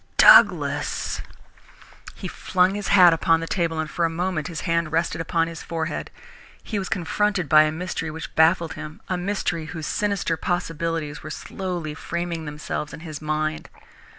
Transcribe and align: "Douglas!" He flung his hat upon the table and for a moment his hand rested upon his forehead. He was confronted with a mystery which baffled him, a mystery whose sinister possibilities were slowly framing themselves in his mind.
"Douglas!" 0.17 1.21
He 2.15 2.27
flung 2.27 2.73
his 2.73 2.87
hat 2.87 3.13
upon 3.13 3.39
the 3.39 3.45
table 3.45 3.77
and 3.79 3.87
for 3.87 4.03
a 4.03 4.09
moment 4.09 4.47
his 4.47 4.61
hand 4.61 4.91
rested 4.91 5.21
upon 5.21 5.45
his 5.47 5.61
forehead. 5.61 6.09
He 6.63 6.79
was 6.79 6.89
confronted 6.89 7.51
with 7.53 7.67
a 7.67 7.71
mystery 7.71 8.09
which 8.09 8.33
baffled 8.33 8.73
him, 8.73 8.99
a 9.09 9.15
mystery 9.15 9.65
whose 9.67 9.85
sinister 9.85 10.37
possibilities 10.37 11.21
were 11.21 11.29
slowly 11.29 11.93
framing 11.93 12.45
themselves 12.45 12.95
in 12.95 13.01
his 13.01 13.21
mind. 13.21 13.69